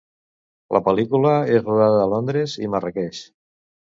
[0.75, 3.21] La pel·lícula és rodada a Londres i Marràqueix.